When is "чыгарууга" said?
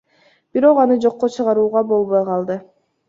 1.35-1.85